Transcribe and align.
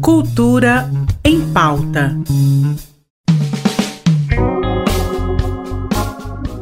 Cultura 0.00 0.90
em 1.24 1.40
pauta. 1.52 2.16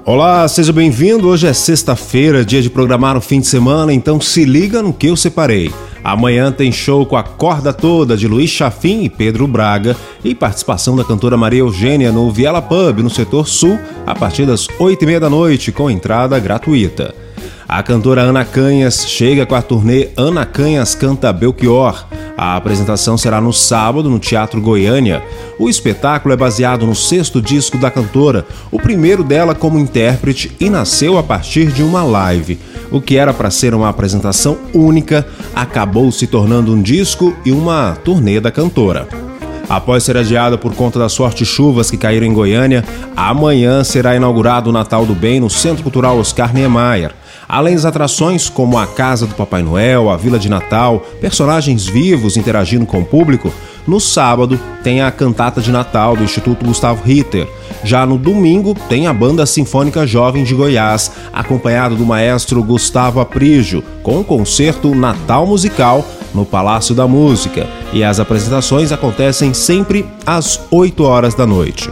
Olá, 0.04 0.46
seja 0.46 0.72
bem-vindo. 0.72 1.28
Hoje 1.28 1.46
é 1.46 1.52
sexta-feira, 1.52 2.44
dia 2.44 2.62
de 2.62 2.70
programar 2.70 3.16
o 3.16 3.20
fim 3.20 3.40
de 3.40 3.46
semana, 3.46 3.92
então 3.92 4.20
se 4.20 4.44
liga 4.44 4.82
no 4.82 4.92
que 4.92 5.08
eu 5.08 5.16
separei. 5.16 5.72
Amanhã 6.04 6.52
tem 6.52 6.70
show 6.70 7.04
com 7.04 7.16
a 7.16 7.22
corda 7.24 7.72
toda 7.72 8.16
de 8.16 8.28
Luiz 8.28 8.50
Chafim 8.50 9.02
e 9.02 9.08
Pedro 9.08 9.48
Braga 9.48 9.96
e 10.22 10.34
participação 10.34 10.94
da 10.94 11.02
cantora 11.02 11.36
Maria 11.36 11.60
Eugênia 11.60 12.12
no 12.12 12.30
Viela 12.30 12.62
Pub, 12.62 13.00
no 13.00 13.10
setor 13.10 13.48
sul, 13.48 13.76
a 14.06 14.14
partir 14.14 14.46
das 14.46 14.68
oito 14.78 15.02
e 15.02 15.06
meia 15.06 15.18
da 15.18 15.28
noite, 15.28 15.72
com 15.72 15.90
entrada 15.90 16.38
gratuita. 16.38 17.25
A 17.68 17.82
cantora 17.82 18.22
Ana 18.22 18.44
Canhas 18.44 19.08
chega 19.08 19.44
com 19.44 19.56
a 19.56 19.60
turnê 19.60 20.10
Ana 20.16 20.46
Canhas 20.46 20.94
Canta 20.94 21.32
Belchior. 21.32 22.06
A 22.38 22.54
apresentação 22.54 23.18
será 23.18 23.40
no 23.40 23.52
sábado 23.52 24.08
no 24.08 24.20
Teatro 24.20 24.60
Goiânia. 24.60 25.20
O 25.58 25.68
espetáculo 25.68 26.32
é 26.32 26.36
baseado 26.36 26.86
no 26.86 26.94
sexto 26.94 27.42
disco 27.42 27.76
da 27.76 27.90
cantora, 27.90 28.46
o 28.70 28.78
primeiro 28.78 29.24
dela 29.24 29.52
como 29.52 29.80
intérprete 29.80 30.54
e 30.60 30.70
nasceu 30.70 31.18
a 31.18 31.24
partir 31.24 31.72
de 31.72 31.82
uma 31.82 32.04
live. 32.04 32.56
O 32.92 33.00
que 33.00 33.16
era 33.16 33.34
para 33.34 33.50
ser 33.50 33.74
uma 33.74 33.88
apresentação 33.88 34.58
única 34.72 35.26
acabou 35.52 36.12
se 36.12 36.28
tornando 36.28 36.72
um 36.72 36.80
disco 36.80 37.34
e 37.44 37.50
uma 37.50 37.96
turnê 38.04 38.38
da 38.38 38.52
cantora. 38.52 39.25
Após 39.68 40.04
ser 40.04 40.16
adiada 40.16 40.56
por 40.56 40.74
conta 40.74 40.98
das 40.98 41.16
fortes 41.16 41.48
chuvas 41.48 41.90
que 41.90 41.96
caíram 41.96 42.26
em 42.26 42.32
Goiânia, 42.32 42.84
amanhã 43.16 43.82
será 43.82 44.14
inaugurado 44.14 44.70
o 44.70 44.72
Natal 44.72 45.04
do 45.04 45.14
Bem 45.14 45.40
no 45.40 45.50
Centro 45.50 45.82
Cultural 45.82 46.18
Oscar 46.18 46.54
Niemeyer. 46.54 47.12
Além 47.48 47.74
das 47.74 47.84
atrações 47.84 48.48
como 48.48 48.78
a 48.78 48.86
Casa 48.86 49.26
do 49.26 49.34
Papai 49.34 49.62
Noel, 49.62 50.10
a 50.10 50.16
Vila 50.16 50.38
de 50.38 50.48
Natal, 50.48 51.04
personagens 51.20 51.86
vivos 51.86 52.36
interagindo 52.36 52.86
com 52.86 53.00
o 53.00 53.04
público, 53.04 53.52
no 53.86 54.00
sábado 54.00 54.58
tem 54.82 55.00
a 55.00 55.12
cantata 55.12 55.60
de 55.60 55.70
Natal 55.70 56.16
do 56.16 56.24
Instituto 56.24 56.64
Gustavo 56.64 57.04
Ritter. 57.04 57.46
Já 57.84 58.04
no 58.04 58.18
domingo 58.18 58.74
tem 58.88 59.06
a 59.06 59.12
Banda 59.12 59.46
Sinfônica 59.46 60.06
Jovem 60.06 60.42
de 60.42 60.54
Goiás, 60.54 61.12
acompanhado 61.32 61.94
do 61.94 62.04
maestro 62.04 62.62
Gustavo 62.64 63.20
Aprígio, 63.20 63.82
com 64.02 64.20
o 64.20 64.24
concerto 64.24 64.92
Natal 64.94 65.46
Musical 65.46 66.04
no 66.36 66.44
Palácio 66.44 66.94
da 66.94 67.08
Música. 67.08 67.66
E 67.92 68.04
as 68.04 68.20
apresentações 68.20 68.92
acontecem 68.92 69.52
sempre 69.52 70.06
às 70.24 70.60
8 70.70 71.02
horas 71.02 71.34
da 71.34 71.46
noite. 71.46 71.90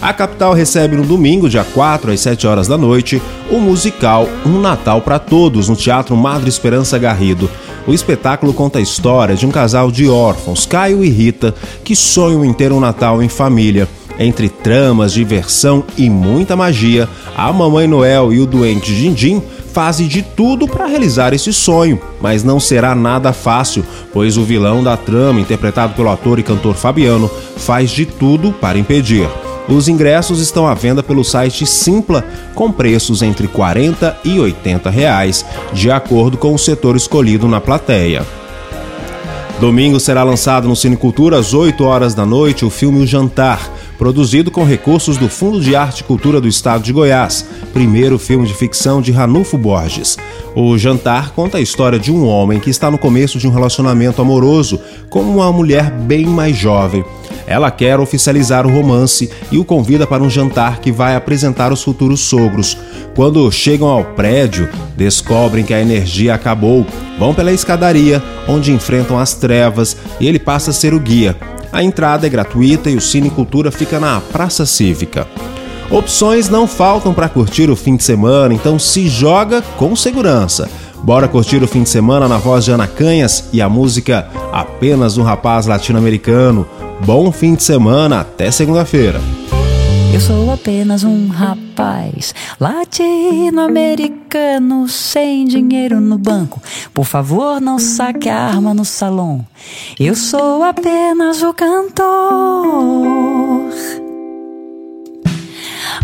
A 0.00 0.12
capital 0.12 0.52
recebe 0.52 0.96
no 0.96 1.04
domingo, 1.04 1.48
dia 1.48 1.64
4 1.64 2.10
às 2.10 2.20
7 2.20 2.46
horas 2.46 2.68
da 2.68 2.76
noite, 2.76 3.22
o 3.50 3.58
musical 3.58 4.28
Um 4.44 4.60
Natal 4.60 5.00
para 5.00 5.18
Todos 5.18 5.68
no 5.68 5.76
Teatro 5.76 6.16
Madre 6.16 6.48
Esperança 6.48 6.98
Garrido. 6.98 7.48
O 7.86 7.94
espetáculo 7.94 8.52
conta 8.52 8.78
a 8.78 8.82
história 8.82 9.36
de 9.36 9.46
um 9.46 9.50
casal 9.50 9.90
de 9.90 10.08
órfãos, 10.08 10.66
Caio 10.66 11.04
e 11.04 11.08
Rita, 11.08 11.54
que 11.84 11.94
sonham 11.94 12.44
em 12.44 12.52
ter 12.52 12.72
um 12.72 12.80
Natal 12.80 13.22
em 13.22 13.28
família. 13.28 13.88
Entre 14.18 14.48
tramas, 14.48 15.12
diversão 15.12 15.84
e 15.96 16.08
muita 16.08 16.56
magia, 16.56 17.08
a 17.36 17.52
Mamãe 17.52 17.86
Noel 17.86 18.32
e 18.32 18.40
o 18.40 18.46
doente 18.46 18.94
Dindim 18.94 19.42
fazem 19.72 20.08
de 20.08 20.22
tudo 20.22 20.66
para 20.66 20.86
realizar 20.86 21.34
esse 21.34 21.52
sonho, 21.52 22.00
mas 22.18 22.42
não 22.42 22.58
será 22.58 22.94
nada 22.94 23.30
fácil, 23.34 23.84
pois 24.10 24.38
o 24.38 24.42
vilão 24.42 24.82
da 24.82 24.96
trama, 24.96 25.38
interpretado 25.38 25.92
pelo 25.92 26.08
ator 26.08 26.38
e 26.38 26.42
cantor 26.42 26.74
Fabiano, 26.74 27.30
faz 27.58 27.90
de 27.90 28.06
tudo 28.06 28.52
para 28.52 28.78
impedir. 28.78 29.28
Os 29.68 29.86
ingressos 29.86 30.40
estão 30.40 30.66
à 30.66 30.72
venda 30.72 31.02
pelo 31.02 31.22
site 31.22 31.66
Simpla, 31.66 32.24
com 32.54 32.72
preços 32.72 33.20
entre 33.20 33.46
40 33.48 34.16
e 34.24 34.38
80 34.38 34.88
reais, 34.88 35.44
de 35.74 35.90
acordo 35.90 36.38
com 36.38 36.54
o 36.54 36.58
setor 36.58 36.96
escolhido 36.96 37.46
na 37.46 37.60
plateia. 37.60 38.24
Domingo 39.60 39.98
será 39.98 40.22
lançado 40.22 40.68
no 40.68 40.76
Cinecultura 40.76 41.38
às 41.38 41.52
8 41.52 41.82
horas 41.82 42.14
da 42.14 42.24
noite 42.24 42.64
o 42.64 42.70
filme 42.70 43.02
O 43.02 43.06
Jantar, 43.06 43.70
produzido 43.98 44.50
com 44.50 44.64
recursos 44.64 45.16
do 45.16 45.28
Fundo 45.28 45.60
de 45.60 45.74
Arte 45.74 46.00
e 46.00 46.04
Cultura 46.04 46.40
do 46.40 46.48
Estado 46.48 46.82
de 46.82 46.92
Goiás, 46.92 47.46
primeiro 47.72 48.18
filme 48.18 48.46
de 48.46 48.54
ficção 48.54 49.00
de 49.00 49.12
Ranulfo 49.12 49.56
Borges. 49.56 50.16
O 50.54 50.76
Jantar 50.78 51.30
conta 51.30 51.58
a 51.58 51.60
história 51.60 51.98
de 51.98 52.10
um 52.10 52.26
homem 52.26 52.60
que 52.60 52.70
está 52.70 52.90
no 52.90 52.98
começo 52.98 53.38
de 53.38 53.46
um 53.46 53.50
relacionamento 53.50 54.22
amoroso 54.22 54.80
com 55.10 55.20
uma 55.20 55.52
mulher 55.52 55.90
bem 55.90 56.26
mais 56.26 56.56
jovem. 56.56 57.04
Ela 57.46 57.70
quer 57.70 58.00
oficializar 58.00 58.66
o 58.66 58.70
romance 58.70 59.30
e 59.52 59.58
o 59.58 59.64
convida 59.64 60.06
para 60.06 60.22
um 60.22 60.28
jantar 60.28 60.80
que 60.80 60.90
vai 60.90 61.14
apresentar 61.14 61.72
os 61.72 61.82
futuros 61.82 62.20
sogros. 62.20 62.76
Quando 63.14 63.50
chegam 63.52 63.86
ao 63.86 64.04
prédio, 64.04 64.68
descobrem 64.96 65.64
que 65.64 65.72
a 65.72 65.80
energia 65.80 66.34
acabou, 66.34 66.84
vão 67.18 67.32
pela 67.32 67.52
escadaria, 67.52 68.22
onde 68.48 68.72
enfrentam 68.72 69.18
as 69.18 69.34
trevas 69.34 69.96
e 70.18 70.26
ele 70.26 70.38
passa 70.38 70.70
a 70.70 70.74
ser 70.74 70.92
o 70.92 71.00
guia. 71.00 71.36
A 71.76 71.82
entrada 71.82 72.26
é 72.26 72.30
gratuita 72.30 72.88
e 72.88 72.96
o 72.96 73.02
Cine 73.02 73.28
Cultura 73.28 73.70
fica 73.70 74.00
na 74.00 74.18
Praça 74.18 74.64
Cívica. 74.64 75.28
Opções 75.90 76.48
não 76.48 76.66
faltam 76.66 77.12
para 77.12 77.28
curtir 77.28 77.68
o 77.68 77.76
fim 77.76 77.96
de 77.96 78.02
semana, 78.02 78.54
então 78.54 78.78
se 78.78 79.06
joga 79.10 79.60
com 79.76 79.94
segurança. 79.94 80.70
Bora 81.02 81.28
curtir 81.28 81.62
o 81.62 81.68
fim 81.68 81.82
de 81.82 81.90
semana 81.90 82.26
na 82.26 82.38
voz 82.38 82.64
de 82.64 82.70
Ana 82.70 82.86
Canhas 82.86 83.50
e 83.52 83.60
a 83.60 83.68
música 83.68 84.26
Apenas 84.50 85.18
um 85.18 85.22
Rapaz 85.22 85.66
Latino-Americano. 85.66 86.66
Bom 87.04 87.30
fim 87.30 87.54
de 87.54 87.62
semana, 87.62 88.22
até 88.22 88.50
segunda-feira. 88.50 89.20
Eu 90.16 90.20
sou 90.22 90.50
apenas 90.50 91.04
um 91.04 91.28
rapaz 91.28 92.34
latino-americano 92.58 94.88
sem 94.88 95.44
dinheiro 95.44 96.00
no 96.00 96.16
banco. 96.16 96.58
Por 96.94 97.04
favor, 97.04 97.60
não 97.60 97.78
saque 97.78 98.30
a 98.30 98.46
arma 98.46 98.72
no 98.72 98.82
salão. 98.82 99.46
Eu 100.00 100.14
sou 100.14 100.64
apenas 100.64 101.42
o 101.42 101.52
cantor. 101.52 102.06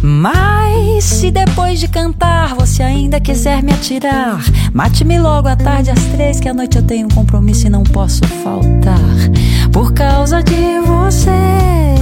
Mas 0.02 1.04
se 1.04 1.30
depois 1.30 1.80
de 1.80 1.88
cantar 1.88 2.54
você 2.54 2.82
ainda 2.82 3.18
quiser 3.18 3.62
me 3.62 3.72
atirar, 3.72 4.44
mate-me 4.74 5.18
logo 5.18 5.48
à 5.48 5.56
tarde 5.56 5.90
às 5.90 6.04
três, 6.08 6.38
que 6.38 6.50
à 6.50 6.52
noite 6.52 6.76
eu 6.76 6.82
tenho 6.82 7.06
um 7.06 7.10
compromisso 7.10 7.66
e 7.66 7.70
não 7.70 7.82
posso 7.82 8.20
faltar. 8.44 8.98
Por 9.72 9.94
causa 9.94 10.42
de 10.42 10.80
vocês. 10.80 12.01